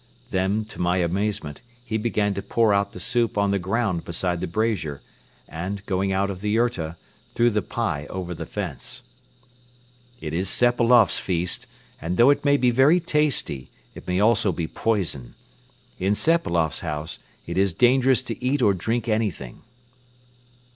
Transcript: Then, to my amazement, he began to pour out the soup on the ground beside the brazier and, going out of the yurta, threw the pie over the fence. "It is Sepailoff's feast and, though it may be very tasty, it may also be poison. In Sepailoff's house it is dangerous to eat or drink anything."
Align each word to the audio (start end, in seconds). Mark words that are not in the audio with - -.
Then, 0.31 0.65
to 0.65 0.81
my 0.81 0.97
amazement, 0.97 1.61
he 1.85 1.95
began 1.99 2.33
to 2.33 2.41
pour 2.41 2.73
out 2.73 2.91
the 2.91 2.99
soup 2.99 3.37
on 3.37 3.51
the 3.51 3.59
ground 3.59 4.03
beside 4.03 4.41
the 4.41 4.47
brazier 4.47 4.99
and, 5.47 5.85
going 5.85 6.11
out 6.11 6.31
of 6.31 6.41
the 6.41 6.49
yurta, 6.49 6.97
threw 7.35 7.51
the 7.51 7.61
pie 7.61 8.07
over 8.09 8.33
the 8.33 8.47
fence. 8.47 9.03
"It 10.19 10.33
is 10.33 10.49
Sepailoff's 10.49 11.19
feast 11.19 11.67
and, 12.01 12.17
though 12.17 12.31
it 12.31 12.43
may 12.43 12.57
be 12.57 12.71
very 12.71 12.99
tasty, 12.99 13.69
it 13.93 14.07
may 14.07 14.19
also 14.19 14.51
be 14.51 14.65
poison. 14.67 15.35
In 15.99 16.15
Sepailoff's 16.15 16.79
house 16.79 17.19
it 17.45 17.55
is 17.55 17.71
dangerous 17.71 18.23
to 18.23 18.43
eat 18.43 18.63
or 18.63 18.73
drink 18.73 19.07
anything." 19.07 19.61